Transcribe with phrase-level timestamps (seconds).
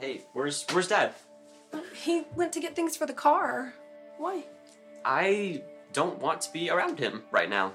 [0.00, 1.14] Hey, where's where's Dad?
[1.94, 3.74] He went to get things for the car.
[4.16, 4.44] Why?
[5.04, 5.62] I
[5.92, 7.72] don't want to be around him right now.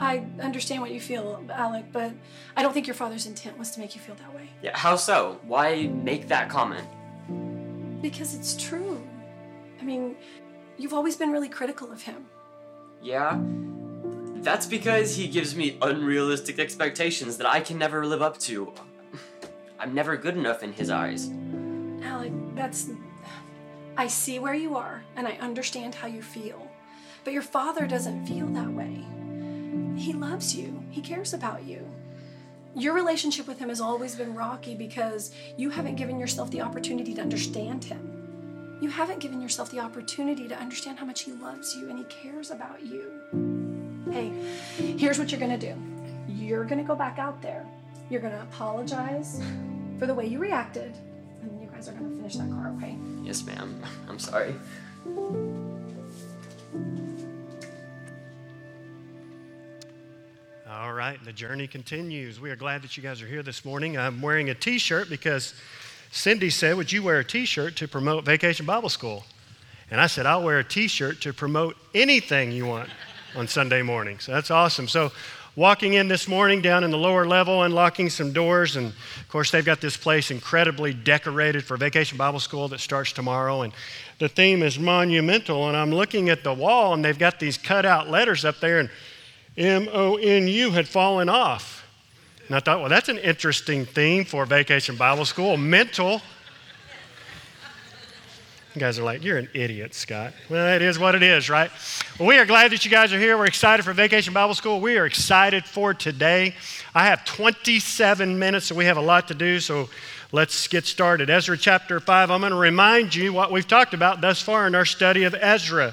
[0.00, 2.12] I understand what you feel, Alec, but
[2.56, 4.48] I don't think your father's intent was to make you feel that way.
[4.62, 5.40] Yeah, how so?
[5.44, 6.86] Why make that comment?
[8.00, 9.02] Because it's true.
[9.80, 10.16] I mean,
[10.76, 12.26] you've always been really critical of him.
[13.02, 13.38] Yeah.
[14.42, 18.72] That's because he gives me unrealistic expectations that I can never live up to.
[19.78, 21.30] I'm never good enough in his eyes.
[22.02, 22.90] Alec, that's.
[23.96, 26.70] I see where you are, and I understand how you feel.
[27.24, 29.04] But your father doesn't feel that way.
[29.96, 31.84] He loves you, he cares about you.
[32.74, 37.12] Your relationship with him has always been rocky because you haven't given yourself the opportunity
[37.14, 38.78] to understand him.
[38.80, 42.04] You haven't given yourself the opportunity to understand how much he loves you and he
[42.04, 44.06] cares about you.
[44.12, 44.30] Hey,
[44.96, 45.74] here's what you're gonna do
[46.28, 47.66] you're gonna go back out there,
[48.10, 49.40] you're gonna apologize
[49.98, 50.94] for the way you reacted,
[51.42, 52.96] and you guys are gonna finish that car, okay?
[53.22, 53.82] Yes, ma'am.
[54.08, 54.54] I'm sorry.
[60.70, 62.40] All right, the journey continues.
[62.40, 63.98] We are glad that you guys are here this morning.
[63.98, 65.54] I'm wearing a t shirt because
[66.10, 69.24] Cindy said, Would you wear a t shirt to promote Vacation Bible School?
[69.90, 72.90] And I said, I'll wear a t shirt to promote anything you want
[73.34, 74.18] on Sunday morning.
[74.18, 74.88] So that's awesome.
[74.88, 75.10] So,
[75.58, 79.50] walking in this morning down in the lower level, unlocking some doors, and of course,
[79.50, 83.62] they've got this place incredibly decorated for Vacation Bible School that starts tomorrow.
[83.62, 83.72] And
[84.20, 85.66] the theme is monumental.
[85.66, 88.78] And I'm looking at the wall, and they've got these cut out letters up there.
[88.78, 88.88] and
[89.56, 91.84] M O N U had fallen off.
[92.46, 96.22] And I thought, well, that's an interesting theme for Vacation Bible School mental.
[98.78, 100.34] You guys are like, you're an idiot, Scott.
[100.48, 101.68] Well, it is what it is, right?
[102.16, 103.36] Well, we are glad that you guys are here.
[103.36, 104.80] We're excited for Vacation Bible School.
[104.80, 106.54] We are excited for today.
[106.94, 109.88] I have 27 minutes, so we have a lot to do, so
[110.30, 111.28] let's get started.
[111.28, 114.76] Ezra chapter 5, I'm going to remind you what we've talked about thus far in
[114.76, 115.92] our study of Ezra.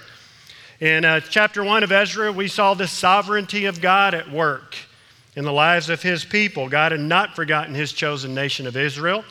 [0.79, 4.75] In uh, chapter 1 of Ezra, we saw the sovereignty of God at work
[5.35, 6.69] in the lives of his people.
[6.69, 9.25] God had not forgotten his chosen nation of Israel.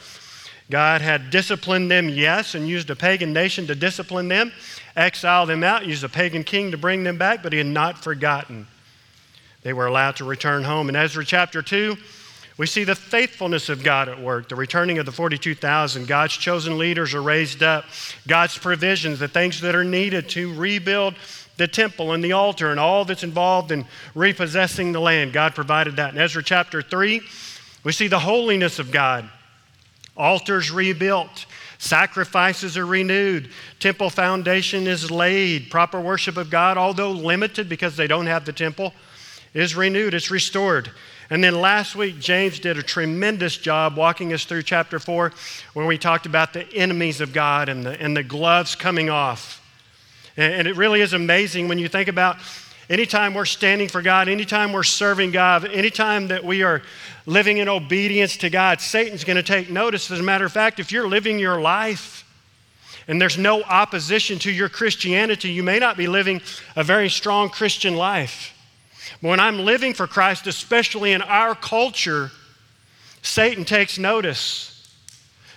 [0.71, 4.53] God had disciplined them, yes, and used a pagan nation to discipline them,
[4.97, 8.03] exile them out, used a pagan king to bring them back, but he had not
[8.03, 8.67] forgotten.
[9.63, 10.89] They were allowed to return home.
[10.89, 11.97] In Ezra chapter 2,
[12.57, 16.07] we see the faithfulness of God at work, the returning of the 42,000.
[16.07, 17.85] God's chosen leaders are raised up,
[18.29, 21.15] God's provisions, the things that are needed to rebuild
[21.57, 25.33] the temple and the altar and all that's involved in repossessing the land.
[25.33, 26.15] God provided that.
[26.15, 27.21] In Ezra chapter 3,
[27.83, 29.29] we see the holiness of God.
[30.17, 31.47] Altars rebuilt,
[31.79, 38.07] sacrifices are renewed, temple foundation is laid, proper worship of God, although limited because they
[38.07, 38.93] don't have the temple,
[39.55, 40.91] is renewed, it's restored.
[41.31, 45.33] And then last week, James did a tremendous job walking us through chapter 4,
[45.73, 49.61] where we talked about the enemies of God and the, and the gloves coming off.
[50.37, 52.37] And, and it really is amazing when you think about
[52.89, 56.83] anytime we're standing for God, anytime we're serving God, anytime that we are
[57.27, 60.11] living in obedience to God, Satan's going to take notice.
[60.11, 62.25] As a matter of fact, if you're living your life,
[63.07, 66.41] and there's no opposition to your Christianity, you may not be living
[66.75, 68.53] a very strong Christian life.
[69.21, 72.31] But when I'm living for Christ, especially in our culture,
[73.21, 74.71] Satan takes notice.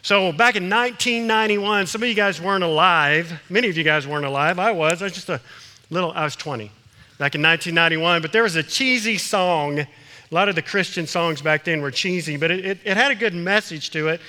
[0.01, 3.41] So back in 1991, some of you guys weren't alive.
[3.49, 4.59] Many of you guys weren't alive.
[4.59, 5.01] I was.
[5.01, 5.39] I was just a
[5.89, 6.71] little, I was 20
[7.17, 8.21] back in 1991.
[8.21, 9.79] But there was a cheesy song.
[9.79, 9.87] A
[10.31, 13.15] lot of the Christian songs back then were cheesy, but it, it, it had a
[13.15, 14.21] good message to it.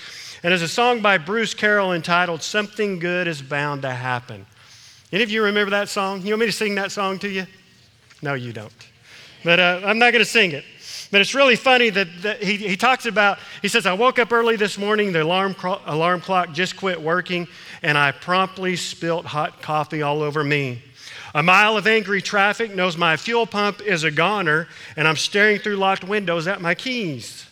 [0.42, 4.46] And there's a song by Bruce Carroll entitled Something Good is Bound to Happen.
[5.12, 6.22] Any of you remember that song?
[6.22, 7.46] You want me to sing that song to you?
[8.22, 8.72] No, you don't.
[9.42, 10.64] But uh, I'm not going to sing it.
[11.10, 14.32] But it's really funny that, that, he, he talks about, he says, I woke up
[14.32, 15.56] early this morning, the alarm,
[15.86, 17.48] alarm clock just quit working,
[17.82, 20.82] and I promptly spilt hot coffee all over me.
[21.38, 24.66] A mile of angry traffic knows my fuel pump is a goner,
[24.96, 27.46] and I'm staring through locked windows at my keys.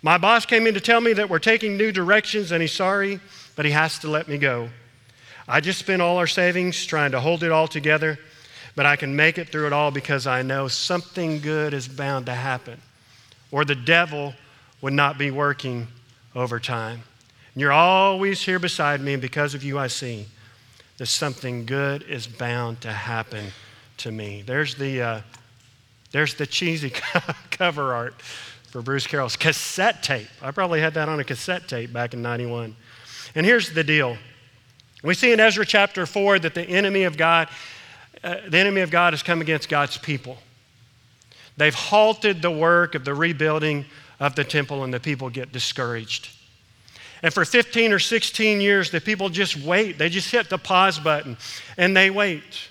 [0.00, 3.20] My boss came in to tell me that we're taking new directions, and he's sorry,
[3.54, 4.70] but he has to let me go.
[5.46, 8.18] I just spent all our savings trying to hold it all together,
[8.74, 12.24] but I can make it through it all because I know something good is bound
[12.26, 12.80] to happen,
[13.50, 14.32] or the devil
[14.80, 15.86] would not be working
[16.34, 17.02] overtime.
[17.52, 20.28] And you're always here beside me, and because of you, I see
[20.98, 23.46] that something good is bound to happen
[23.98, 24.42] to me.
[24.44, 25.20] There's the, uh,
[26.10, 26.90] there's the cheesy
[27.50, 28.20] cover art
[28.68, 30.28] for Bruce Carroll's cassette tape.
[30.42, 32.76] I probably had that on a cassette tape back in 91.
[33.34, 34.18] And here's the deal
[35.02, 37.48] we see in Ezra chapter 4 that the enemy of God,
[38.24, 40.38] uh, the enemy of God has come against God's people.
[41.56, 43.84] They've halted the work of the rebuilding
[44.18, 46.30] of the temple, and the people get discouraged.
[47.22, 49.98] And for 15 or 16 years, the people just wait.
[49.98, 51.36] They just hit the pause button
[51.76, 52.68] and they wait.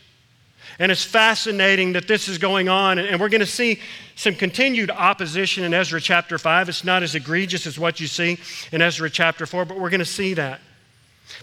[0.80, 3.00] And it's fascinating that this is going on.
[3.00, 3.80] And we're going to see
[4.16, 6.70] some continued opposition in Ezra chapter 5.
[6.70, 8.38] It's not as egregious as what you see
[8.72, 10.62] in Ezra chapter 4, but we're going to see that.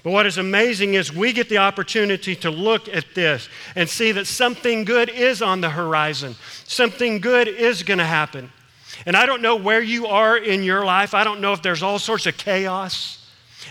[0.03, 4.13] But what is amazing is we get the opportunity to look at this and see
[4.13, 6.37] that something good is on the horizon.
[6.67, 8.51] Something good is going to happen.
[9.07, 11.15] And I don't know where you are in your life.
[11.15, 13.25] I don't know if there's all sorts of chaos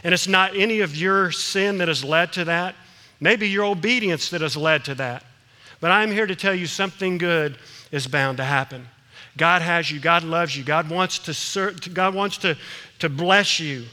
[0.04, 2.75] and it's not any of your sin that has led to that.
[3.20, 5.24] Maybe your obedience that has led to that.
[5.80, 7.58] But I'm here to tell you something good
[7.92, 8.88] is bound to happen.
[9.38, 10.00] God has you.
[10.00, 10.64] God loves you.
[10.64, 12.58] God wants to serve, God wants to,
[13.00, 13.86] to bless you.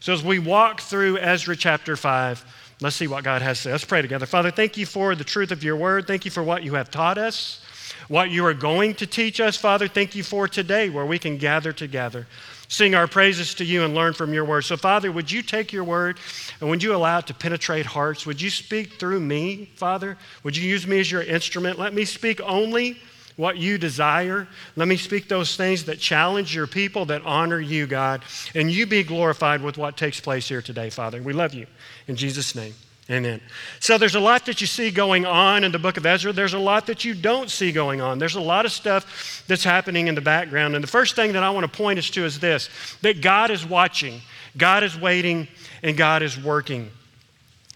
[0.00, 2.44] So as we walk through Ezra chapter 5,
[2.80, 3.72] let's see what God has to say.
[3.72, 4.26] Let's pray together.
[4.26, 6.06] Father, thank you for the truth of your word.
[6.06, 7.63] Thank you for what you have taught us
[8.08, 9.88] what you are going to teach us, Father.
[9.88, 12.26] Thank you for today where we can gather together,
[12.68, 14.62] sing our praises to you, and learn from your word.
[14.62, 16.18] So, Father, would you take your word
[16.60, 18.26] and would you allow it to penetrate hearts?
[18.26, 20.16] Would you speak through me, Father?
[20.42, 21.78] Would you use me as your instrument?
[21.78, 22.98] Let me speak only
[23.36, 24.46] what you desire.
[24.76, 28.22] Let me speak those things that challenge your people, that honor you, God.
[28.54, 31.20] And you be glorified with what takes place here today, Father.
[31.20, 31.66] We love you.
[32.06, 32.74] In Jesus' name.
[33.10, 33.42] Amen.
[33.80, 36.32] So there's a lot that you see going on in the book of Ezra.
[36.32, 38.18] There's a lot that you don't see going on.
[38.18, 40.74] There's a lot of stuff that's happening in the background.
[40.74, 42.70] And the first thing that I want to point us to is this
[43.02, 44.22] that God is watching,
[44.56, 45.48] God is waiting,
[45.82, 46.90] and God is working.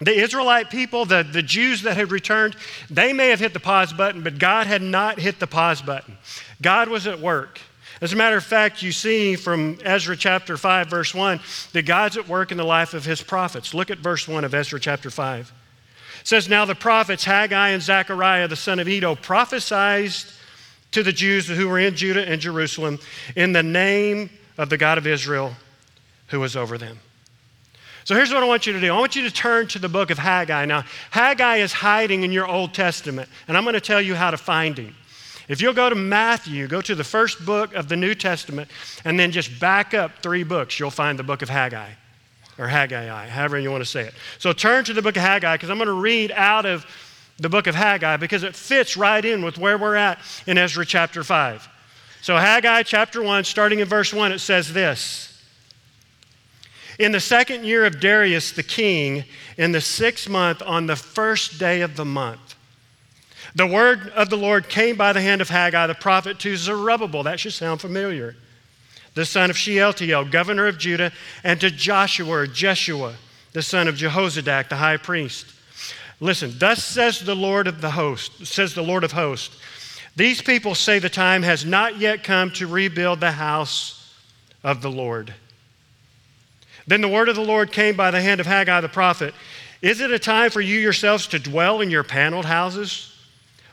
[0.00, 2.56] The Israelite people, the, the Jews that had returned,
[2.88, 6.16] they may have hit the pause button, but God had not hit the pause button.
[6.62, 7.60] God was at work.
[8.00, 11.41] As a matter of fact, you see from Ezra chapter 5, verse 1,
[11.73, 13.75] that God's at work in the life of his prophets.
[13.75, 15.53] Look at verse 1 of Ezra chapter 5.
[16.21, 20.12] It says, Now the prophets Haggai and Zechariah, the son of Iddo, prophesied
[20.93, 22.99] to the Jews who were in Judah and Jerusalem
[23.35, 25.55] in the name of the God of Israel
[26.29, 27.00] who was over them.
[28.05, 28.93] So here's what I want you to do.
[28.93, 30.65] I want you to turn to the book of Haggai.
[30.65, 34.31] Now, Haggai is hiding in your Old Testament, and I'm going to tell you how
[34.31, 34.95] to find him.
[35.49, 38.71] If you'll go to Matthew, go to the first book of the New Testament,
[39.05, 41.91] and then just back up three books, you'll find the book of Haggai
[42.59, 44.15] or Haggai, however you want to say it.
[44.39, 46.85] So turn to the book of Haggai because I'm going to read out of
[47.39, 50.85] the book of Haggai because it fits right in with where we're at in Ezra
[50.85, 51.69] chapter 5.
[52.21, 55.41] So, Haggai chapter 1, starting in verse 1, it says this
[56.99, 59.25] In the second year of Darius the king,
[59.56, 62.48] in the sixth month, on the first day of the month,
[63.55, 67.23] the word of the Lord came by the hand of Haggai the prophet to Zerubbabel.
[67.23, 68.37] That should sound familiar.
[69.15, 71.12] The son of Shealtiel, governor of Judah,
[71.43, 73.15] and to Joshua or Jeshua,
[73.53, 75.47] the son of Jehozadak, the high priest.
[76.21, 79.56] Listen, thus says the Lord of the host, says the Lord of hosts.
[80.17, 84.15] These people say the time has not yet come to rebuild the house
[84.65, 85.33] of the Lord.
[86.89, 89.33] Then the word of the Lord came by the hand of Haggai the prophet.
[89.81, 93.07] Is it a time for you yourselves to dwell in your paneled houses?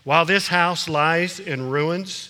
[0.05, 2.29] While this house lies in ruins.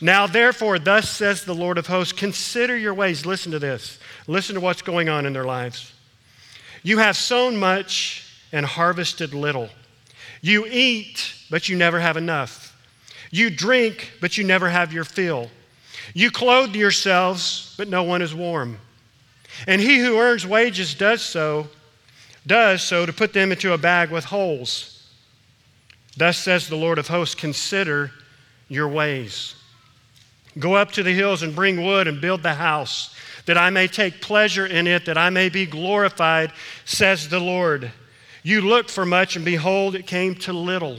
[0.00, 3.26] Now, therefore, thus says the Lord of hosts, consider your ways.
[3.26, 3.98] Listen to this.
[4.28, 5.92] Listen to what's going on in their lives.
[6.82, 9.68] You have sown much and harvested little.
[10.42, 12.76] You eat, but you never have enough.
[13.30, 15.50] You drink, but you never have your fill.
[16.14, 18.78] You clothe yourselves, but no one is warm.
[19.66, 21.68] And he who earns wages does so,
[22.46, 24.91] does so to put them into a bag with holes
[26.16, 28.10] Thus says the Lord of hosts Consider
[28.68, 29.54] your ways.
[30.58, 33.14] Go up to the hills and bring wood and build the house,
[33.46, 36.52] that I may take pleasure in it, that I may be glorified,
[36.84, 37.90] says the Lord.
[38.42, 40.98] You looked for much, and behold, it came to little.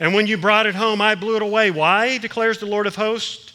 [0.00, 1.70] And when you brought it home, I blew it away.
[1.70, 3.54] Why, declares the Lord of hosts?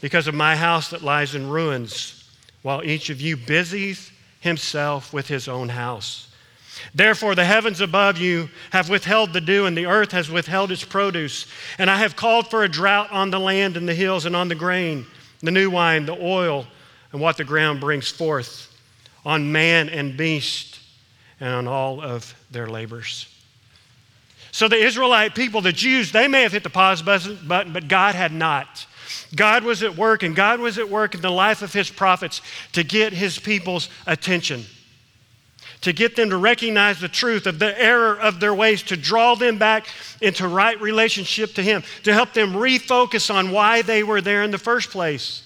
[0.00, 2.30] Because of my house that lies in ruins,
[2.62, 4.10] while each of you busies
[4.40, 6.28] himself with his own house.
[6.94, 10.84] Therefore, the heavens above you have withheld the dew, and the earth has withheld its
[10.84, 11.46] produce.
[11.78, 14.48] And I have called for a drought on the land and the hills and on
[14.48, 15.06] the grain,
[15.40, 16.66] the new wine, the oil,
[17.12, 18.74] and what the ground brings forth,
[19.24, 20.80] on man and beast,
[21.40, 23.32] and on all of their labors.
[24.50, 28.14] So the Israelite people, the Jews, they may have hit the pause button, but God
[28.14, 28.86] had not.
[29.34, 32.40] God was at work, and God was at work in the life of his prophets
[32.72, 34.64] to get his people's attention
[35.82, 39.34] to get them to recognize the truth of the error of their ways, to draw
[39.34, 39.86] them back
[40.20, 44.50] into right relationship to Him, to help them refocus on why they were there in
[44.50, 45.44] the first place.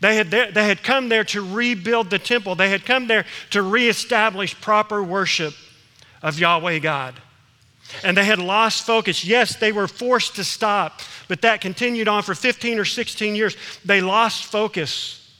[0.00, 3.62] They had, they had come there to rebuild the temple, they had come there to
[3.62, 5.54] reestablish proper worship
[6.22, 7.14] of Yahweh God.
[8.04, 9.24] And they had lost focus.
[9.24, 13.56] Yes, they were forced to stop, but that continued on for 15 or 16 years.
[13.82, 15.34] They lost focus.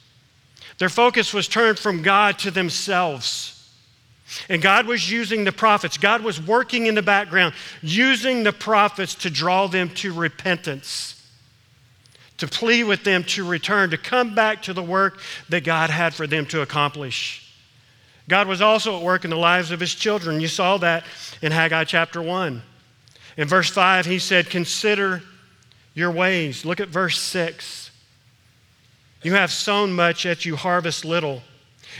[0.79, 3.58] Their focus was turned from God to themselves.
[4.47, 9.15] And God was using the prophets, God was working in the background, using the prophets
[9.15, 11.15] to draw them to repentance,
[12.37, 15.19] to plead with them to return, to come back to the work
[15.49, 17.45] that God had for them to accomplish.
[18.27, 20.39] God was also at work in the lives of his children.
[20.39, 21.03] You saw that
[21.41, 22.61] in Haggai chapter 1.
[23.37, 25.23] In verse 5, he said, Consider
[25.95, 26.63] your ways.
[26.63, 27.89] Look at verse 6.
[29.23, 31.41] You have sown much, yet you harvest little.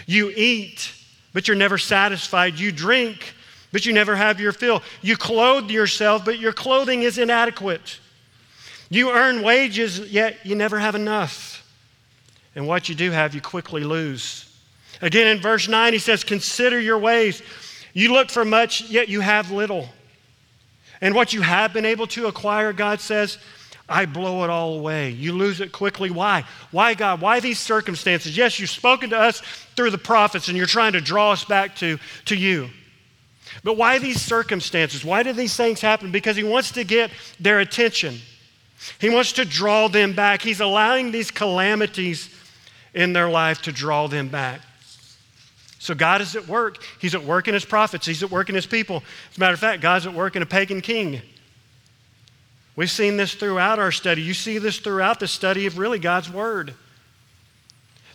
[0.05, 0.93] You eat,
[1.33, 2.59] but you're never satisfied.
[2.59, 3.33] You drink,
[3.71, 4.83] but you never have your fill.
[5.01, 7.99] You clothe yourself, but your clothing is inadequate.
[8.89, 11.65] You earn wages, yet you never have enough.
[12.55, 14.45] And what you do have, you quickly lose.
[15.01, 17.41] Again, in verse 9, he says, Consider your ways.
[17.93, 19.89] You look for much, yet you have little.
[21.01, 23.37] And what you have been able to acquire, God says,
[23.89, 25.09] I blow it all away.
[25.09, 26.11] You lose it quickly.
[26.11, 26.45] Why?
[26.71, 27.21] Why, God?
[27.21, 28.37] Why these circumstances?
[28.37, 29.41] Yes, you've spoken to us
[29.75, 32.69] through the prophets and you're trying to draw us back to, to you.
[33.63, 35.03] But why these circumstances?
[35.03, 36.11] Why do these things happen?
[36.11, 38.19] Because He wants to get their attention,
[38.99, 40.41] He wants to draw them back.
[40.41, 42.29] He's allowing these calamities
[42.93, 44.61] in their life to draw them back.
[45.79, 46.83] So God is at work.
[46.99, 48.97] He's at work in His prophets, He's at work in His people.
[49.31, 51.21] As a matter of fact, God's at work in a pagan king.
[52.79, 54.21] We've seen this throughout our study.
[54.21, 56.73] You see this throughout the study of really God's Word.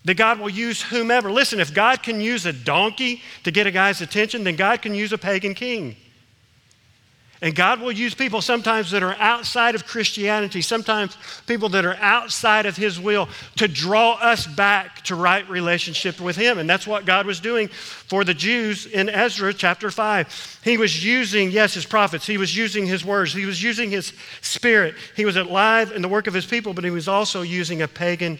[0.06, 1.30] That God will use whomever.
[1.30, 4.94] Listen, if God can use a donkey to get a guy's attention, then God can
[4.94, 5.96] use a pagan king.
[7.44, 11.96] And God will use people sometimes that are outside of Christianity, sometimes people that are
[11.96, 16.58] outside of His will to draw us back to right relationship with Him.
[16.58, 20.60] And that's what God was doing for the Jews in Ezra chapter 5.
[20.64, 24.14] He was using, yes, His prophets, He was using His words, He was using His
[24.40, 24.94] Spirit.
[25.14, 27.88] He was alive in the work of His people, but He was also using a
[27.88, 28.38] pagan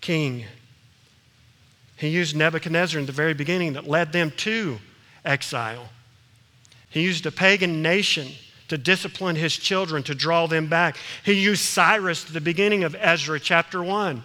[0.00, 0.46] king.
[1.96, 4.80] He used Nebuchadnezzar in the very beginning that led them to
[5.24, 5.90] exile.
[6.92, 8.28] He used a pagan nation
[8.68, 10.96] to discipline his children, to draw them back.
[11.24, 14.22] He used Cyrus at the beginning of Ezra chapter 1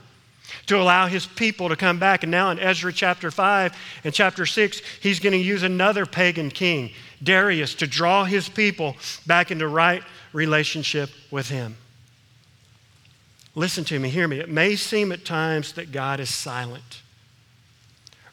[0.68, 2.24] to allow his people to come back.
[2.24, 6.50] And now in Ezra chapter 5 and chapter 6, he's going to use another pagan
[6.50, 8.96] king, Darius, to draw his people
[9.26, 11.76] back into right relationship with him.
[13.56, 14.40] Listen to me, hear me.
[14.40, 17.02] It may seem at times that God is silent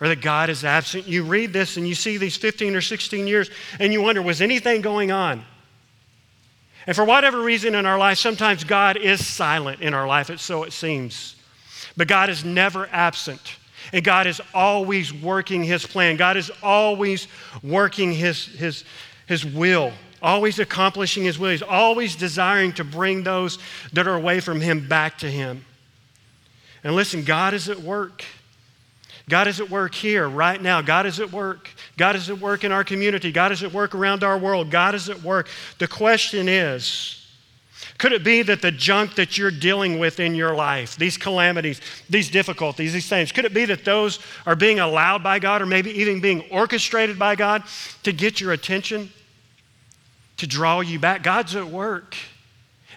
[0.04, 1.08] or that God is absent.
[1.08, 3.48] You read this and you see these 15 or 16 years
[3.80, 5.42] and you wonder, was anything going on?
[6.86, 10.64] And for whatever reason in our life, sometimes God is silent in our life, so
[10.64, 11.36] it seems.
[11.96, 13.56] But God is never absent.
[13.94, 16.18] And God is always working His plan.
[16.18, 17.26] God is always
[17.62, 18.84] working His, his,
[19.26, 21.50] his will, always accomplishing His will.
[21.50, 23.58] He's always desiring to bring those
[23.94, 25.64] that are away from Him back to Him.
[26.82, 28.22] And listen, God is at work.
[29.28, 30.82] God is at work here right now.
[30.82, 31.70] God is at work.
[31.96, 33.32] God is at work in our community.
[33.32, 34.70] God is at work around our world.
[34.70, 35.48] God is at work.
[35.78, 37.24] The question is
[37.98, 41.80] could it be that the junk that you're dealing with in your life, these calamities,
[42.10, 45.66] these difficulties, these things, could it be that those are being allowed by God or
[45.66, 47.62] maybe even being orchestrated by God
[48.02, 49.10] to get your attention,
[50.38, 51.22] to draw you back?
[51.22, 52.16] God's at work.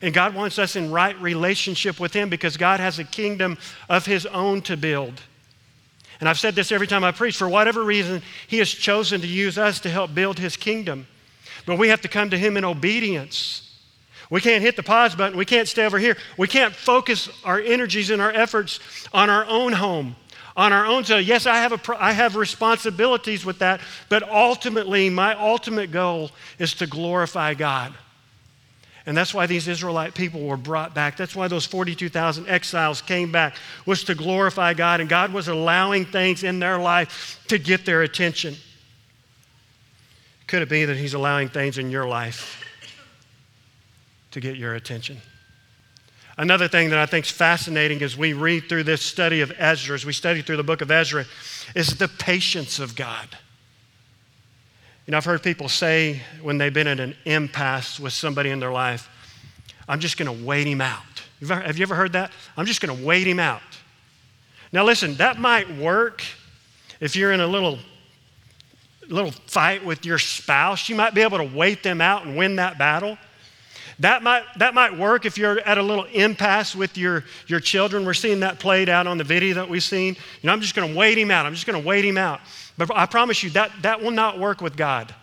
[0.02, 3.58] And God wants us in right relationship with Him because God has a kingdom
[3.90, 5.22] of His own to build.
[6.20, 7.38] And I've said this every time I preach.
[7.38, 11.08] For whatever reason, He has chosen to use us to help build His kingdom.
[11.66, 13.64] But we have to come to Him in obedience.
[14.30, 15.38] We can't hit the pause button.
[15.38, 16.18] We can't stay over here.
[16.38, 18.80] We can't focus our energies and our efforts
[19.14, 20.16] on our own home,
[20.56, 21.06] on our own.
[21.06, 26.32] So, yes, I have, a, I have responsibilities with that, but ultimately, my ultimate goal
[26.60, 27.94] is to glorify God.
[29.08, 31.16] And that's why these Israelite people were brought back.
[31.16, 35.00] That's why those 42,000 exiles came back, was to glorify God.
[35.00, 38.56] And God was allowing things in their life to get their attention.
[40.46, 42.62] Could it be that He's allowing things in your life
[44.32, 45.22] to get your attention?
[46.38, 49.96] Another thing that I think is fascinating as we read through this study of Ezra,
[49.96, 51.24] as we study through the book of Ezra,
[51.76, 53.30] is the patience of God.
[55.08, 58.60] You know, I've heard people say when they've been at an impasse with somebody in
[58.60, 59.10] their life,
[59.88, 61.02] I'm just going to wait him out.
[61.48, 62.34] Have you ever heard that?
[62.58, 63.62] I'm just going to wait him out.
[64.74, 66.24] Now, listen, that might work
[67.00, 67.80] if you're in a little,
[69.08, 70.90] little fight with your spouse.
[70.90, 73.18] You might be able to wait them out and win that battle.
[74.00, 78.06] That might, that might work if you're at a little impasse with your, your children.
[78.06, 80.14] We're seeing that played out on the video that we've seen.
[80.14, 81.46] You know, I'm just going to wait him out.
[81.46, 82.40] I'm just going to wait him out.
[82.78, 85.14] But I promise you, that, that will not work with God.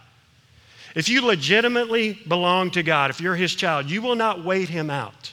[0.97, 4.91] If you legitimately belong to God, if you're his child, you will not wait him
[4.91, 5.33] out.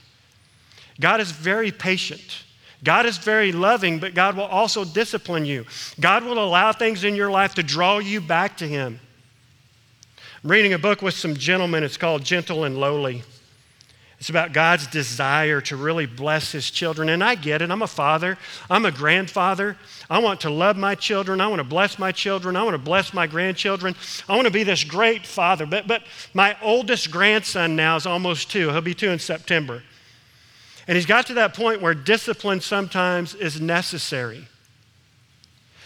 [0.99, 2.43] God is very patient.
[2.83, 5.65] God is very loving, but God will also discipline you.
[5.99, 8.99] God will allow things in your life to draw you back to Him.
[10.43, 11.83] I'm reading a book with some gentlemen.
[11.83, 13.21] It's called Gentle and Lowly.
[14.19, 17.09] It's about God's desire to really bless His children.
[17.09, 17.69] And I get it.
[17.69, 19.77] I'm a father, I'm a grandfather.
[20.09, 21.41] I want to love my children.
[21.41, 22.55] I want to bless my children.
[22.55, 23.95] I want to bless my grandchildren.
[24.27, 25.67] I want to be this great father.
[25.67, 28.69] But, but my oldest grandson now is almost two.
[28.71, 29.83] He'll be two in September.
[30.87, 34.47] And he's got to that point where discipline sometimes is necessary.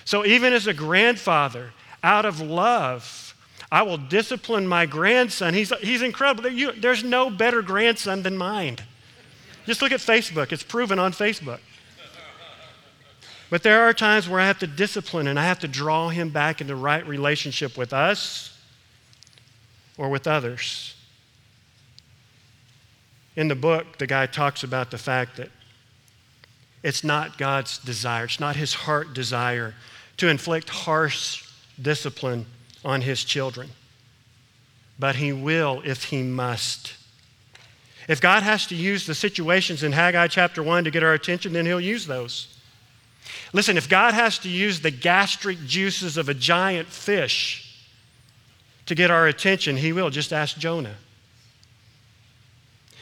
[0.06, 3.25] So, even as a grandfather, out of love,
[3.72, 5.54] I will discipline my grandson.
[5.54, 6.50] He's, he's incredible.
[6.50, 8.78] You, there's no better grandson than mine.
[9.66, 11.60] Just look at Facebook, it's proven on Facebook.
[13.50, 16.30] But there are times where I have to discipline and I have to draw him
[16.30, 18.58] back into right relationship with us
[19.98, 20.96] or with others.
[23.36, 25.50] In the book, the guy talks about the fact that
[26.84, 29.74] it's not God's desire, it's not his heart desire
[30.18, 31.48] to inflict harsh
[31.82, 32.46] discipline
[32.86, 33.72] on his children.
[34.98, 36.94] But he will if he must.
[38.08, 41.52] If God has to use the situations in Haggai chapter 1 to get our attention,
[41.52, 42.56] then he'll use those.
[43.52, 47.86] Listen, if God has to use the gastric juices of a giant fish
[48.86, 50.12] to get our attention, he will.
[50.12, 50.96] Just ask Jonah.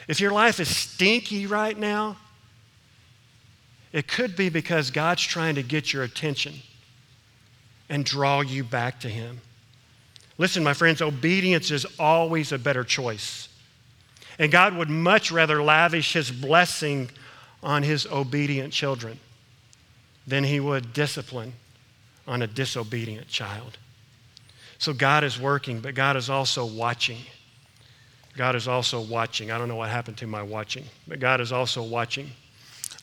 [0.08, 2.16] If your life is stinky right now,
[3.92, 6.54] it could be because God's trying to get your attention
[7.88, 9.40] and draw you back to Him.
[10.36, 13.48] Listen, my friends, obedience is always a better choice.
[14.38, 17.10] And God would much rather lavish His blessing
[17.62, 19.20] on His obedient children
[20.26, 21.52] than He would discipline
[22.26, 23.78] on a disobedient child.
[24.78, 27.18] So God is working, but God is also watching.
[28.36, 29.50] God is also watching.
[29.50, 32.30] I don't know what happened to my watching, but God is also watching.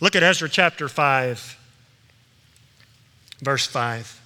[0.02, 1.58] Look at Ezra chapter 5,
[3.42, 4.21] verse 5.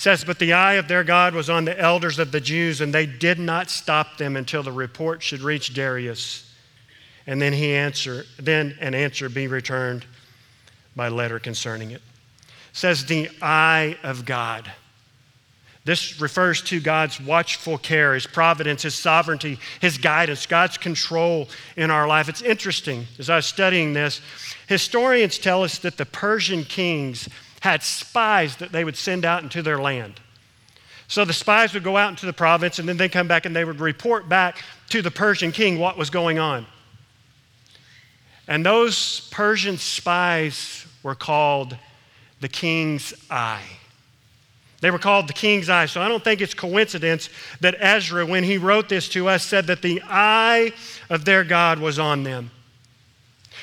[0.00, 2.90] Says, But the eye of their God was on the elders of the Jews, and
[2.90, 6.50] they did not stop them until the report should reach Darius.
[7.26, 10.06] And then he answer, then an answer be returned
[10.96, 11.96] by letter concerning it.
[11.96, 12.02] it
[12.72, 14.72] says the eye of God.
[15.84, 21.90] This refers to God's watchful care, His providence, His sovereignty, His guidance, God's control in
[21.90, 22.30] our life.
[22.30, 24.22] It's interesting, as I was studying this,
[24.66, 27.28] historians tell us that the Persian kings
[27.60, 30.20] had spies that they would send out into their land.
[31.08, 33.54] So the spies would go out into the province and then they come back and
[33.54, 36.66] they would report back to the Persian king what was going on.
[38.46, 41.76] And those Persian spies were called
[42.40, 43.64] the king's eye.
[44.80, 45.86] They were called the king's eye.
[45.86, 47.28] So I don't think it's coincidence
[47.60, 50.72] that Ezra, when he wrote this to us, said that the eye
[51.10, 52.50] of their God was on them.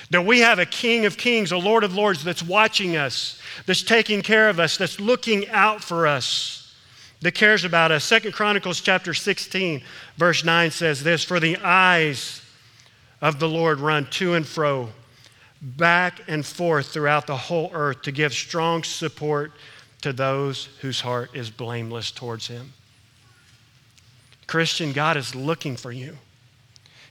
[0.10, 3.84] That we have a king of kings, a lord of lords that's watching us, that's
[3.84, 6.74] taking care of us, that's looking out for us,
[7.22, 8.04] that cares about us.
[8.04, 9.82] Second Chronicles chapter 16,
[10.16, 12.42] verse 9 says this For the eyes
[13.22, 14.90] of the Lord run to and fro,
[15.62, 19.52] back and forth throughout the whole earth to give strong support
[20.02, 22.74] to those whose heart is blameless towards Him.
[24.46, 26.18] Christian, God is looking for you.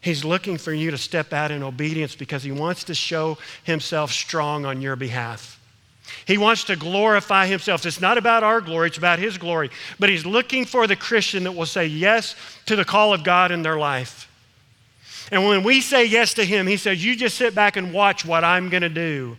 [0.06, 4.12] He's looking for you to step out in obedience because He wants to show Himself
[4.12, 5.60] strong on your behalf.
[6.24, 7.84] He wants to glorify Himself.
[7.84, 9.70] It's not about our glory, it's about His glory.
[9.98, 13.50] But He's looking for the Christian that will say yes to the call of God
[13.50, 14.30] in their life.
[15.32, 18.24] And when we say yes to Him, He says, You just sit back and watch
[18.24, 19.36] what I'm going to do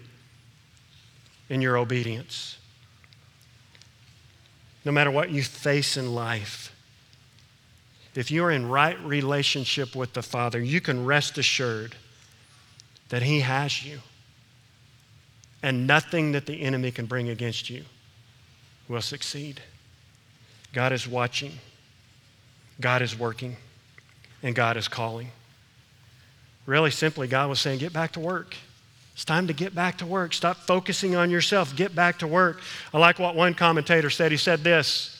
[1.49, 2.57] in your obedience
[4.87, 6.73] no matter what you face in life,
[8.17, 11.95] if you're in right relationship with the Father, you can rest assured
[13.09, 13.99] that He has you.
[15.61, 17.83] And nothing that the enemy can bring against you
[18.89, 19.61] will succeed.
[20.73, 21.51] God is watching,
[22.81, 23.55] God is working,
[24.41, 25.29] and God is calling.
[26.65, 28.55] Really simply, God was saying, Get back to work.
[29.13, 30.33] It's time to get back to work.
[30.33, 31.75] Stop focusing on yourself.
[31.75, 32.61] Get back to work.
[32.91, 34.31] I like what one commentator said.
[34.31, 35.16] He said this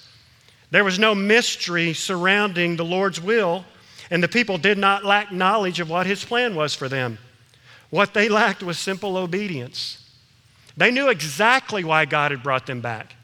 [0.69, 3.65] There was no mystery surrounding the Lord's will,
[4.09, 7.17] and the people did not lack knowledge of what his plan was for them.
[7.89, 10.03] What they lacked was simple obedience.
[10.75, 13.15] They knew exactly why God had brought them back.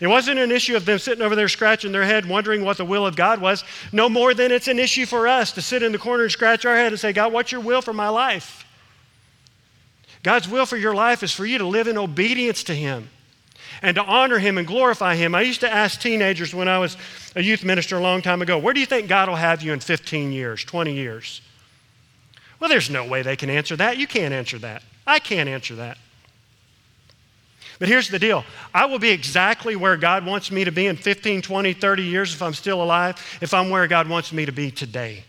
[0.00, 2.84] It wasn't an issue of them sitting over there scratching their head, wondering what the
[2.84, 5.92] will of God was, no more than it's an issue for us to sit in
[5.92, 8.64] the corner and scratch our head and say, God, what's your will for my life?
[10.22, 13.08] God's will for your life is for you to live in obedience to Him
[13.82, 15.34] and to honor Him and glorify Him.
[15.34, 16.96] I used to ask teenagers when I was
[17.34, 19.72] a youth minister a long time ago, where do you think God will have you
[19.72, 21.40] in 15 years, 20 years?
[22.58, 23.98] Well, there's no way they can answer that.
[23.98, 24.82] You can't answer that.
[25.06, 25.98] I can't answer that.
[27.78, 30.96] But here's the deal I will be exactly where God wants me to be in
[30.96, 34.52] 15, 20, 30 years if I'm still alive, if I'm where God wants me to
[34.52, 35.24] be today.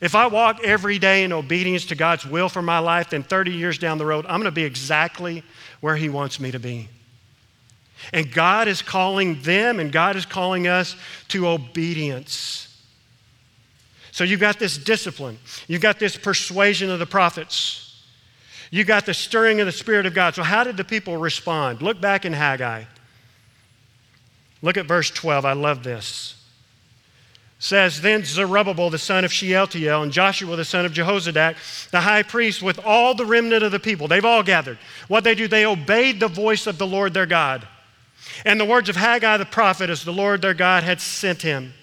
[0.00, 3.52] If I walk every day in obedience to God's will for my life, then 30
[3.52, 5.42] years down the road, I'm going to be exactly
[5.80, 6.88] where He wants me to be.
[8.12, 10.96] And God is calling them and God is calling us
[11.28, 12.64] to obedience.
[14.12, 17.84] So you've got this discipline, you've got this persuasion of the prophets.
[18.70, 20.34] You got the stirring of the Spirit of God.
[20.34, 21.80] So, how did the people respond?
[21.80, 22.84] Look back in Haggai.
[24.60, 25.44] Look at verse 12.
[25.44, 26.37] I love this.
[27.58, 32.22] Says, Then Zerubbabel, the son of Shealtiel, and Joshua, the son of Jehozadak, the high
[32.22, 34.78] priest, with all the remnant of the people, they've all gathered.
[35.08, 37.66] What they do, they obeyed the voice of the Lord their God.
[38.44, 41.74] And the words of Haggai the prophet, as the Lord their God had sent him.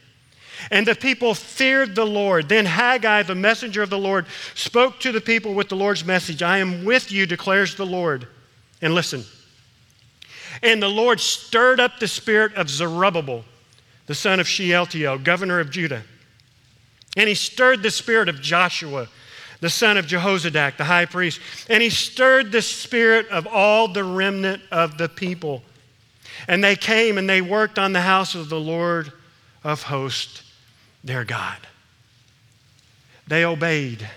[0.71, 2.49] And the people feared the Lord.
[2.49, 6.41] Then Haggai, the messenger of the Lord, spoke to the people with the Lord's message
[6.41, 8.27] I am with you, declares the Lord.
[8.81, 9.23] And listen.
[10.63, 13.43] And the Lord stirred up the spirit of Zerubbabel,
[14.07, 16.03] the son of Shealtiel, governor of Judah.
[17.17, 19.07] And he stirred the spirit of Joshua,
[19.61, 21.39] the son of Jehozadak, the high priest.
[21.69, 25.63] And he stirred the spirit of all the remnant of the people.
[26.47, 29.11] And they came and they worked on the house of the Lord
[29.63, 30.43] of hosts
[31.03, 31.57] their God.
[33.27, 34.07] They obeyed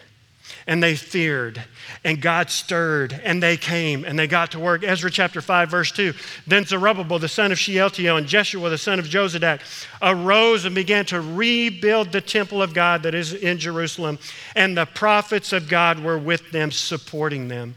[0.69, 1.65] and they feared,
[2.05, 4.85] and God stirred, and they came, and they got to work.
[4.85, 6.13] Ezra chapter 5, verse 2.
[6.47, 9.63] Then Zerubbabel, the son of Shealtiel, and Jeshua, the son of Jozadak,
[10.03, 14.19] arose and began to rebuild the temple of God that is in Jerusalem,
[14.55, 17.75] and the prophets of God were with them, supporting them.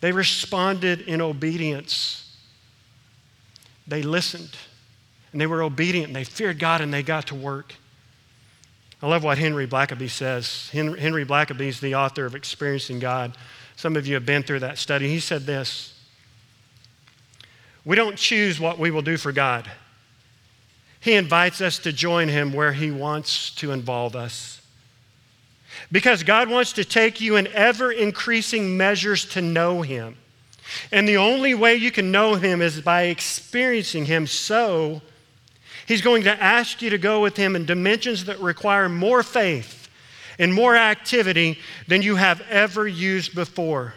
[0.00, 2.36] They responded in obedience.
[3.88, 4.56] They listened.
[5.32, 7.74] And they were obedient and they feared God and they got to work.
[9.00, 10.68] I love what Henry Blackaby says.
[10.72, 13.36] Henry Blackaby is the author of Experiencing God.
[13.76, 15.08] Some of you have been through that study.
[15.08, 15.94] He said this
[17.84, 19.70] We don't choose what we will do for God,
[21.00, 24.60] He invites us to join Him where He wants to involve us.
[25.92, 30.16] Because God wants to take you in ever increasing measures to know Him.
[30.90, 35.02] And the only way you can know Him is by experiencing Him so
[35.88, 39.88] He's going to ask you to go with Him in dimensions that require more faith
[40.38, 43.94] and more activity than you have ever used before.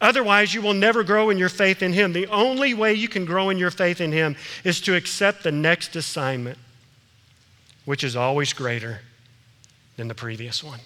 [0.00, 2.12] Otherwise, you will never grow in your faith in Him.
[2.12, 5.50] The only way you can grow in your faith in Him is to accept the
[5.50, 6.56] next assignment,
[7.84, 9.00] which is always greater
[9.96, 10.78] than the previous one.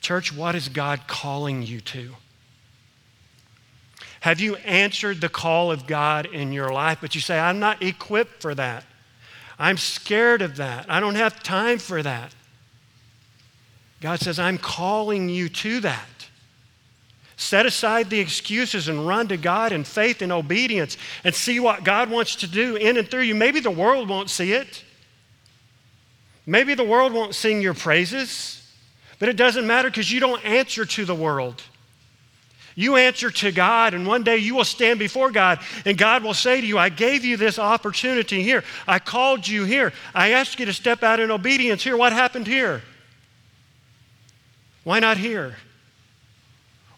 [0.00, 2.14] Church, what is God calling you to?
[4.26, 6.98] Have you answered the call of God in your life?
[7.00, 8.82] But you say, I'm not equipped for that.
[9.56, 10.86] I'm scared of that.
[10.88, 12.34] I don't have time for that.
[14.00, 16.26] God says, I'm calling you to that.
[17.36, 21.84] Set aside the excuses and run to God in faith and obedience and see what
[21.84, 23.36] God wants to do in and through you.
[23.36, 24.82] Maybe the world won't see it.
[26.46, 28.68] Maybe the world won't sing your praises,
[29.20, 31.62] but it doesn't matter because you don't answer to the world.
[32.78, 36.34] You answer to God, and one day you will stand before God, and God will
[36.34, 38.62] say to you, I gave you this opportunity here.
[38.86, 39.94] I called you here.
[40.14, 41.96] I asked you to step out in obedience here.
[41.96, 42.82] What happened here?
[44.84, 45.56] Why not here?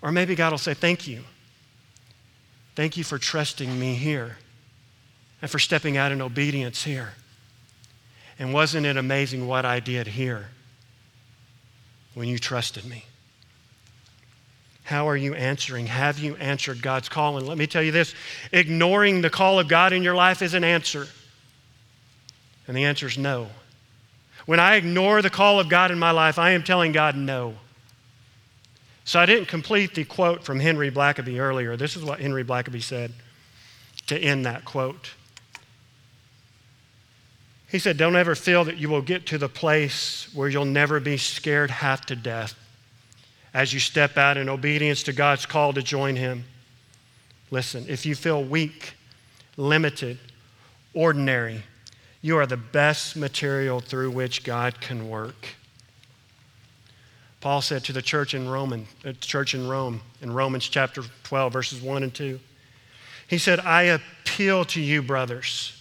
[0.02, 1.22] Or maybe God will say, Thank you.
[2.74, 4.36] Thank you for trusting me here
[5.40, 7.14] and for stepping out in obedience here.
[8.38, 10.48] And wasn't it amazing what I did here
[12.14, 13.04] when you trusted me?
[14.88, 15.85] How are you answering?
[15.85, 17.37] Have you answered God's call?
[17.37, 18.14] And let me tell you this
[18.53, 21.07] ignoring the call of God in your life is an answer.
[22.66, 23.48] And the answer is no.
[24.46, 27.57] When I ignore the call of God in my life, I am telling God no.
[29.05, 31.77] So I didn't complete the quote from Henry Blackaby earlier.
[31.77, 33.12] This is what Henry Blackaby said
[34.07, 35.11] to end that quote.
[37.68, 40.98] He said, Don't ever feel that you will get to the place where you'll never
[40.98, 42.55] be scared half to death
[43.54, 46.44] as you step out in obedience to God's call to join Him.
[47.50, 48.94] Listen, if you feel weak,
[49.56, 50.18] limited,
[50.94, 51.62] ordinary,
[52.20, 55.48] you are the best material through which God can work.
[57.40, 61.52] Paul said to the church in Roman, uh, church in Rome, in Romans chapter 12,
[61.52, 62.40] verses 1 and 2.
[63.28, 65.74] He said, I appeal to you, brothers,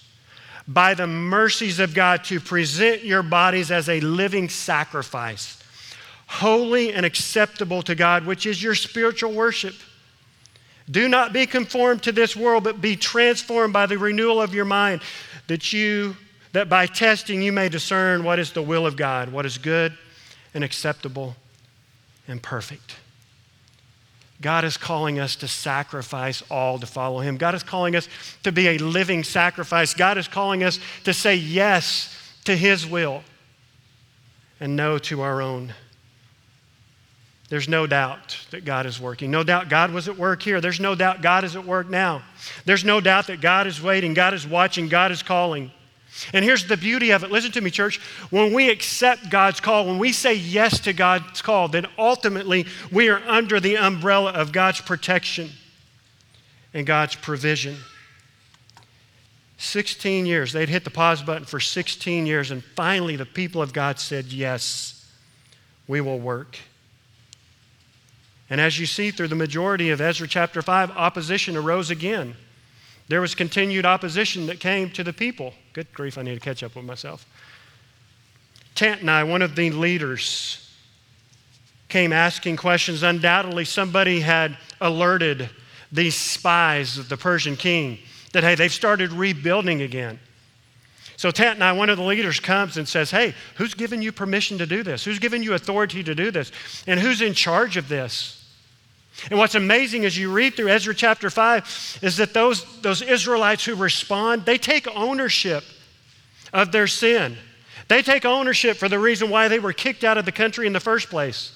[0.67, 5.56] by the mercies of God, to present your bodies as a living sacrifice
[6.27, 9.73] holy and acceptable to God, which is your spiritual worship.
[10.89, 14.65] Do not be conformed to this world, but be transformed by the renewal of your
[14.65, 15.01] mind,
[15.47, 16.15] that you
[16.53, 19.95] that by testing you may discern what is the will of God, what is good
[20.53, 21.35] and acceptable
[22.27, 22.95] and perfect.
[24.41, 27.37] God is calling us to sacrifice all to follow Him.
[27.37, 28.07] God is calling us
[28.43, 29.93] to be a living sacrifice.
[29.93, 33.23] God is calling us to say yes to His will
[34.59, 35.73] and no to our own.
[37.49, 39.31] There's no doubt that God is working.
[39.31, 40.59] No doubt God was at work here.
[40.59, 42.21] There's no doubt God is at work now.
[42.65, 45.71] There's no doubt that God is waiting, God is watching, God is calling.
[46.33, 47.31] And here's the beauty of it.
[47.31, 47.99] Listen to me, church.
[48.31, 53.09] When we accept God's call, when we say yes to God's call, then ultimately we
[53.09, 55.49] are under the umbrella of God's protection
[56.73, 57.77] and God's provision.
[59.57, 60.53] 16 years.
[60.53, 64.25] They'd hit the pause button for 16 years, and finally the people of God said,
[64.25, 65.05] Yes,
[65.87, 66.57] we will work.
[68.49, 72.35] And as you see through the majority of Ezra chapter 5, opposition arose again.
[73.09, 75.53] There was continued opposition that came to the people.
[75.73, 77.25] Good grief, I need to catch up with myself.
[78.75, 80.63] Tatnai, one of the leaders,
[81.89, 83.03] came asking questions.
[83.03, 85.49] Undoubtedly, somebody had alerted
[85.91, 87.97] these spies of the Persian king
[88.33, 90.19] that, hey, they've started rebuilding again.
[91.15, 94.67] So Tatnai, one of the leaders, comes and says, Hey, who's given you permission to
[94.67, 95.03] do this?
[95.03, 96.51] Who's given you authority to do this?
[96.85, 98.36] And who's in charge of this?
[99.29, 103.65] And what's amazing as you read through Ezra chapter 5 is that those, those Israelites
[103.65, 105.63] who respond, they take ownership
[106.53, 107.37] of their sin.
[107.87, 110.73] They take ownership for the reason why they were kicked out of the country in
[110.73, 111.53] the first place.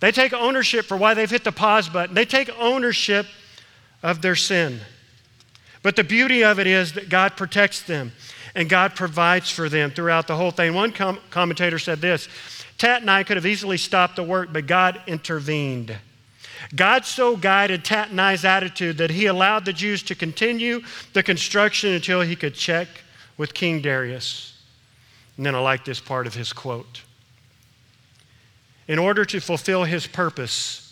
[0.00, 2.14] They take ownership for why they've hit the pause button.
[2.14, 3.26] They take ownership
[4.02, 4.80] of their sin.
[5.82, 8.12] But the beauty of it is that God protects them
[8.54, 10.74] and God provides for them throughout the whole thing.
[10.74, 12.28] One com- commentator said this
[12.78, 15.96] Tatnai could have easily stopped the work, but God intervened.
[16.74, 20.82] God so guided Tatnai's attitude that he allowed the Jews to continue
[21.14, 22.88] the construction until he could check
[23.38, 24.54] with King Darius.
[25.36, 27.02] And then I like this part of his quote.
[28.86, 30.84] In order to fulfill his purpose,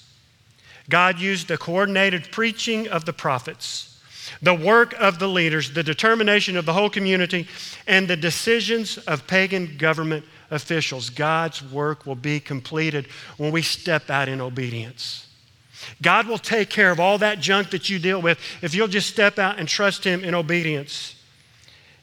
[0.88, 4.00] God used the coordinated preaching of the prophets,
[4.40, 7.48] the work of the leaders, the determination of the whole community,
[7.86, 11.10] and the decisions of pagan government officials.
[11.10, 15.26] God's work will be completed when we step out in obedience.
[16.02, 19.08] God will take care of all that junk that you deal with if you'll just
[19.08, 21.14] step out and trust Him in obedience.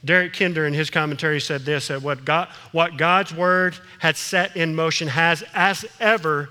[0.06, 4.58] Derek Kidner, in his commentary, said this that what, God, what God's word had set
[4.58, 6.50] in motion has, as ever,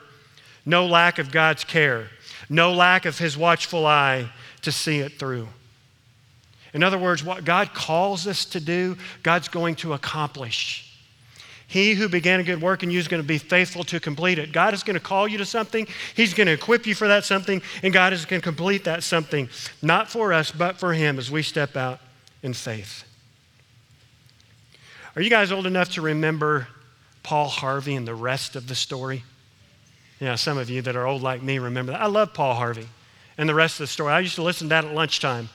[0.64, 2.08] no lack of God's care,
[2.48, 4.30] no lack of His watchful eye
[4.62, 5.48] to see it through.
[6.72, 10.91] In other words, what God calls us to do, God's going to accomplish.
[11.72, 14.38] He who began a good work in you is going to be faithful to complete
[14.38, 14.52] it.
[14.52, 17.24] God is going to call you to something, He's going to equip you for that
[17.24, 19.48] something, and God is going to complete that something,
[19.80, 21.98] not for us, but for Him as we step out
[22.42, 23.04] in faith.
[25.16, 26.68] Are you guys old enough to remember
[27.22, 29.24] Paul Harvey and the rest of the story?
[30.20, 32.02] Yeah, some of you that are old like me remember that.
[32.02, 32.86] I love Paul Harvey
[33.38, 34.12] and the rest of the story.
[34.12, 35.48] I used to listen to that at lunchtime.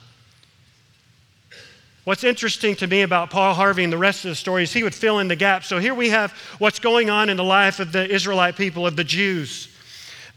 [2.04, 4.82] What's interesting to me about Paul Harvey and the rest of the story is he
[4.82, 5.66] would fill in the gaps.
[5.66, 8.96] So here we have what's going on in the life of the Israelite people, of
[8.96, 9.68] the Jews.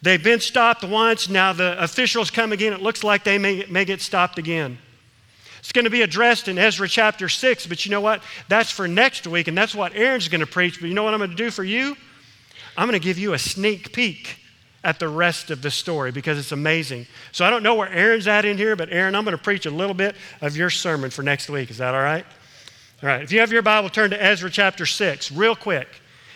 [0.02, 2.74] They've been stopped once, now the officials come again.
[2.74, 4.80] It looks like they may, may get stopped again.
[5.60, 8.24] It's going to be addressed in Ezra chapter 6, but you know what?
[8.47, 10.82] That's for next week, and that's what Aaron's going to preach.
[10.82, 11.95] But you know what I'm going to do for you?
[12.76, 14.40] I'm going to give you a sneak peek
[14.84, 17.06] at the rest of the story because it's amazing.
[17.32, 19.65] So I don't know where Aaron's at in here, but Aaron, I'm going to preach
[19.65, 21.70] a little bit of your sermon for next week.
[21.70, 22.26] Is that all right?
[23.04, 23.22] All right.
[23.22, 25.88] If you have your Bible, turn to Ezra chapter 6, real quick.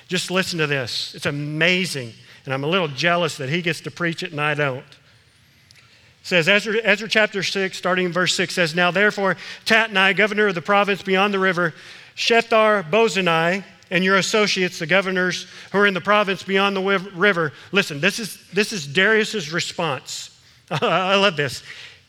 [0.08, 1.16] Just listen to this.
[1.16, 2.14] It's amazing.
[2.46, 4.78] And I'm a little jealous that he gets to preach it and I don't.
[4.78, 10.48] It says, Ezra, Ezra chapter 6, starting in verse 6, says, Now therefore, Tatnai, governor
[10.48, 11.74] of the province beyond the river,
[12.16, 17.54] Shethar Bozenai, and your associates, the governors who are in the province beyond the river.
[17.72, 20.40] Listen, this is, this is Darius's response.
[20.72, 21.64] I love this.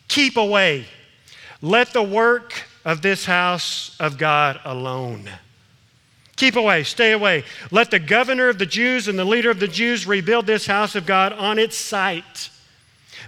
[0.08, 0.86] Keep away.
[1.60, 5.28] Let the work of this house of God alone.
[6.36, 7.44] Keep away, stay away.
[7.70, 10.94] Let the governor of the Jews and the leader of the Jews rebuild this house
[10.94, 12.50] of God on its site.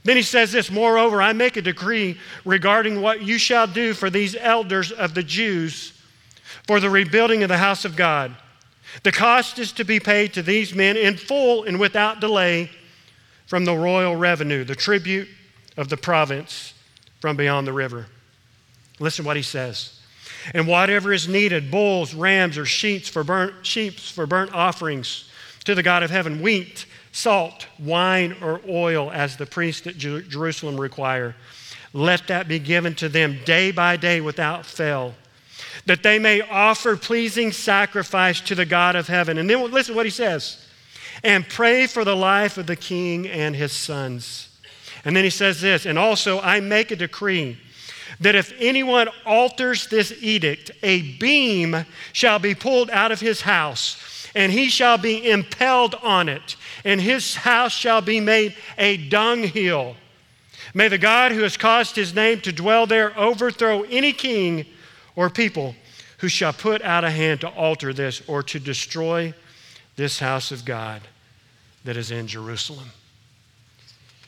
[0.04, 4.10] Then he says this Moreover, I make a decree regarding what you shall do for
[4.10, 5.97] these elders of the Jews
[6.66, 8.34] for the rebuilding of the house of God.
[9.02, 12.70] The cost is to be paid to these men in full and without delay
[13.46, 15.28] from the royal revenue, the tribute
[15.76, 16.74] of the province
[17.20, 18.06] from beyond the river.
[18.98, 20.00] Listen to what he says.
[20.54, 25.28] And whatever is needed, bulls, rams, or sheep for burnt, sheep for burnt offerings
[25.64, 30.80] to the God of heaven, wheat, salt, wine, or oil, as the priests at Jerusalem
[30.80, 31.34] require,
[31.92, 35.14] let that be given to them day by day without fail
[35.88, 39.38] that they may offer pleasing sacrifice to the God of heaven.
[39.38, 40.64] And then listen to what he says.
[41.24, 44.48] and pray for the life of the king and his sons.
[45.04, 47.58] And then he says this, and also I make a decree
[48.20, 54.26] that if anyone alters this edict, a beam shall be pulled out of his house,
[54.34, 59.96] and he shall be impaled on it, and his house shall be made a dunghill.
[60.74, 64.66] May the God who has caused his name to dwell there overthrow any king
[65.18, 65.74] or people
[66.18, 69.34] who shall put out a hand to alter this or to destroy
[69.96, 71.02] this house of God
[71.82, 72.88] that is in Jerusalem.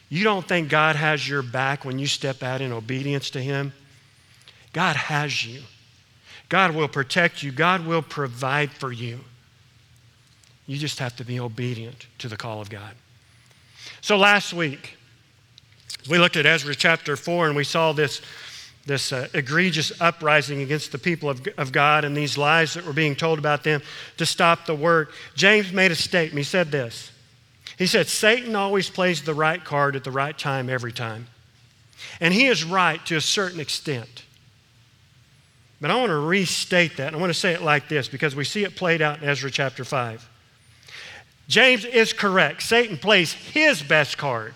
[0.09, 3.72] You don't think God has your back when you step out in obedience to Him?
[4.72, 5.62] God has you.
[6.48, 7.53] God will protect you.
[7.53, 9.20] God will provide for you.
[10.66, 12.96] You just have to be obedient to the call of God.
[14.00, 14.98] So last week,
[16.09, 18.20] we looked at Ezra chapter 4 and we saw this,
[18.90, 22.92] this uh, egregious uprising against the people of, of God and these lies that were
[22.92, 23.81] being told about them
[24.16, 25.12] to stop the work.
[25.35, 26.38] James made a statement.
[26.38, 27.11] He said this
[27.79, 31.29] He said, Satan always plays the right card at the right time every time.
[32.20, 34.24] And he is right to a certain extent.
[35.81, 37.14] But I want to restate that.
[37.14, 39.50] I want to say it like this because we see it played out in Ezra
[39.50, 40.29] chapter 5.
[41.48, 42.62] James is correct.
[42.62, 44.55] Satan plays his best card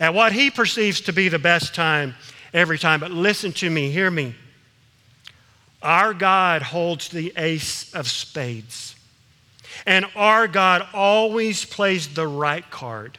[0.00, 2.14] at what he perceives to be the best time
[2.52, 3.00] every time.
[3.00, 4.34] But listen to me, hear me.
[5.82, 8.96] Our God holds the ace of spades.
[9.86, 13.18] And our God always plays the right card,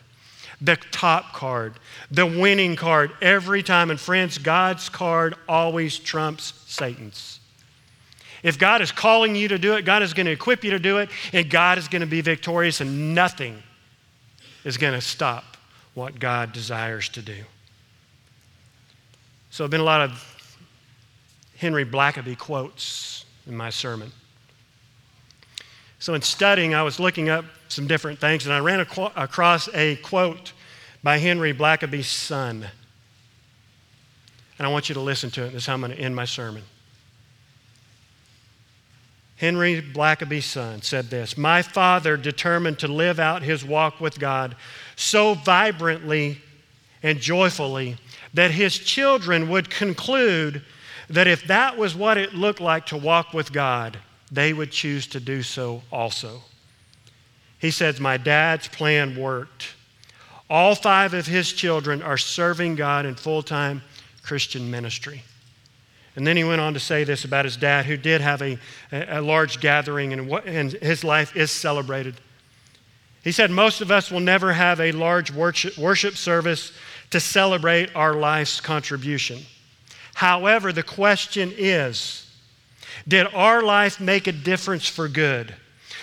[0.59, 1.75] the top card,
[2.11, 3.91] the winning card every time.
[3.91, 7.39] And friends, God's card always trumps Satan's.
[8.43, 10.79] If God is calling you to do it, God is going to equip you to
[10.79, 13.61] do it, and God is going to be victorious, and nothing
[14.63, 15.57] is going to stop
[15.93, 17.43] what God desires to do.
[19.49, 20.57] So, there have been a lot of
[21.57, 24.11] Henry Blackaby quotes in my sermon.
[25.99, 29.97] So, in studying, I was looking up some different things, and I ran across a
[29.97, 30.53] quote
[31.03, 32.65] by Henry Blackaby's son.
[34.57, 35.53] And I want you to listen to it.
[35.53, 36.63] This is how I'm going to end my sermon.
[39.37, 44.55] Henry Blackaby's son said this My father determined to live out his walk with God
[44.97, 46.41] so vibrantly
[47.01, 47.95] and joyfully
[48.33, 50.61] that his children would conclude
[51.09, 53.97] that if that was what it looked like to walk with God,
[54.31, 56.41] they would choose to do so also.
[57.57, 59.73] He says, My dad's plan worked.
[60.49, 63.81] All five of his children are serving God in full time
[64.23, 65.23] Christian ministry.
[66.15, 68.57] And then he went on to say this about his dad, who did have a,
[68.91, 72.15] a large gathering and, what, and his life is celebrated.
[73.23, 76.71] He said, Most of us will never have a large worship, service
[77.11, 79.39] to celebrate our life's contribution.
[80.15, 82.25] However, the question is
[83.07, 85.53] Did our life make a difference for good?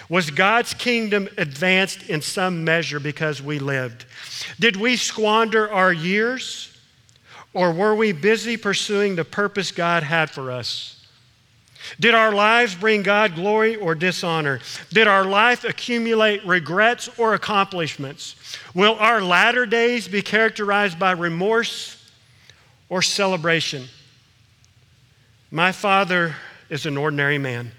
[0.08, 4.04] Was God's kingdom advanced in some measure because we lived?
[4.60, 6.72] Did we squander our years?
[7.52, 10.95] Or were we busy pursuing the purpose God had for us?
[11.98, 14.60] Did our lives bring God glory or dishonor?
[14.90, 18.36] Did our life accumulate regrets or accomplishments?
[18.74, 22.10] Will our latter days be characterized by remorse
[22.88, 23.84] or celebration?
[25.50, 26.34] My father
[26.68, 27.72] is an ordinary man.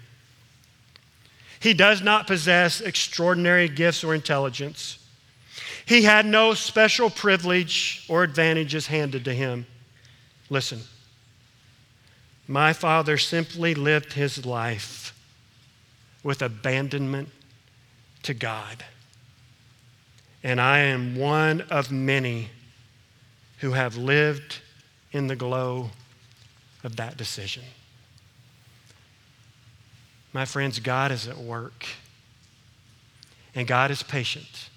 [1.60, 4.98] He does not possess extraordinary gifts or intelligence.
[5.84, 9.66] He had no special privilege or advantages handed to him.
[10.50, 10.80] Listen,
[12.48, 15.14] my father simply lived his life
[16.22, 17.28] with abandonment
[18.22, 18.84] to God.
[20.42, 22.48] And I am one of many
[23.58, 24.60] who have lived
[25.12, 25.90] in the glow
[26.82, 27.64] of that decision.
[30.32, 31.86] My friends, God is at work,
[33.54, 34.70] and God is patient.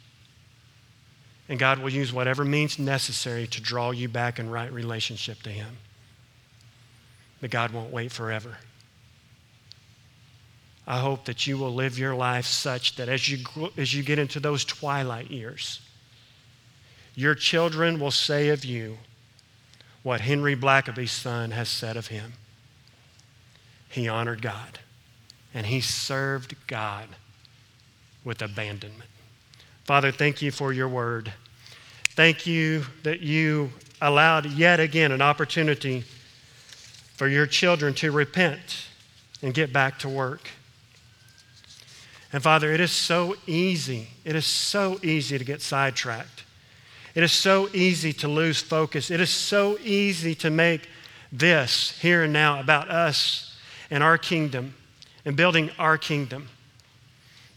[1.47, 5.49] And God will use whatever means necessary to draw you back in right relationship to
[5.49, 5.77] Him.
[7.41, 8.57] But God won't wait forever.
[10.87, 13.39] I hope that you will live your life such that as you,
[13.77, 15.81] as you get into those twilight years,
[17.15, 18.97] your children will say of you
[20.03, 22.33] what Henry Blackaby's son has said of him.
[23.89, 24.79] He honored God
[25.53, 27.07] and he served God
[28.23, 29.09] with abandonment.
[29.83, 31.33] Father, thank you for your word.
[32.11, 33.71] Thank you that you
[34.01, 36.05] allowed yet again an opportunity
[37.21, 38.87] for your children to repent
[39.43, 40.49] and get back to work.
[42.33, 46.45] And Father, it is so easy, it is so easy to get sidetracked.
[47.13, 49.11] It is so easy to lose focus.
[49.11, 50.89] It is so easy to make
[51.31, 53.55] this here and now about us
[53.91, 54.73] and our kingdom
[55.23, 56.49] and building our kingdom.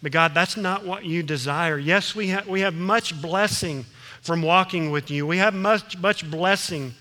[0.03, 1.79] But God, that's not what you desire.
[1.79, 3.87] Yes, we, ha- we have much blessing
[4.21, 5.27] from walking with you.
[5.27, 6.93] We have much, much blessing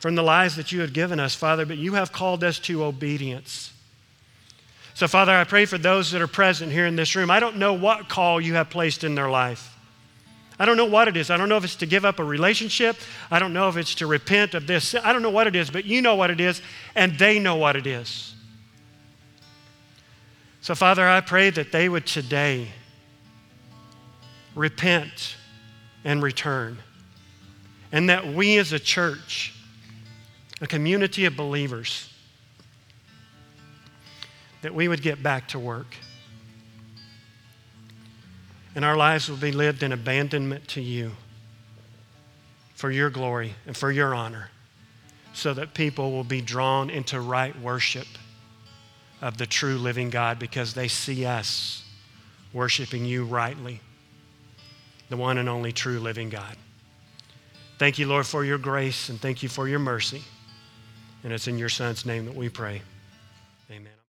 [0.00, 2.82] from the lives that you have given us, Father, but you have called us to
[2.84, 3.72] obedience.
[4.94, 7.30] So, Father, I pray for those that are present here in this room.
[7.30, 9.76] I don't know what call you have placed in their life.
[10.58, 11.30] I don't know what it is.
[11.30, 12.96] I don't know if it's to give up a relationship.
[13.30, 14.94] I don't know if it's to repent of this.
[14.94, 16.60] I don't know what it is, but you know what it is,
[16.94, 18.34] and they know what it is.
[20.60, 22.68] So, Father, I pray that they would today
[24.54, 25.36] repent
[26.04, 26.78] and return.
[27.92, 29.54] And that we as a church,
[30.60, 32.12] a community of believers,
[34.62, 35.94] that we would get back to work
[38.74, 41.12] and our lives will be lived in abandonment to you
[42.74, 44.48] for your glory and for your honor,
[45.32, 48.06] so that people will be drawn into right worship
[49.20, 51.84] of the true living God because they see us
[52.52, 53.80] worshiping you rightly,
[55.08, 56.56] the one and only true living God.
[57.78, 60.22] Thank you, Lord, for your grace and thank you for your mercy.
[61.22, 62.82] And it's in your Son's name that we pray.